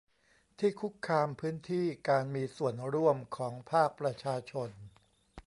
[0.59, 4.69] ที่คุกคามพื้นที่การมีส่วนร่วมของภาคประชาชน